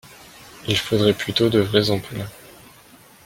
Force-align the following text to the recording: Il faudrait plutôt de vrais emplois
Il 0.67 0.77
faudrait 0.79 1.13
plutôt 1.13 1.49
de 1.49 1.59
vrais 1.59 1.91
emplois 1.91 2.25